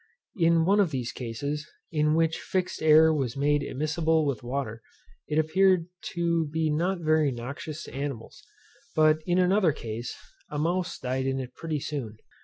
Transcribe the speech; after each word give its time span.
In 0.35 0.65
one 0.65 0.79
of 0.79 0.89
these 0.89 1.11
cases, 1.11 1.69
in 1.91 2.15
which 2.15 2.39
fixed 2.41 2.81
air 2.81 3.13
was 3.13 3.37
made 3.37 3.61
immiscible 3.61 4.25
with 4.25 4.41
water, 4.41 4.81
it 5.27 5.37
appeared 5.37 5.89
to 6.15 6.47
be 6.47 6.71
not 6.71 7.01
very 7.01 7.31
noxious 7.31 7.83
to 7.83 7.93
animals; 7.93 8.43
but 8.95 9.19
in 9.27 9.37
another 9.37 9.71
case, 9.73 10.15
a 10.49 10.57
mouse 10.57 10.97
died 10.97 11.27
in 11.27 11.39
it 11.39 11.53
pretty 11.53 11.79
soon. 11.79 12.17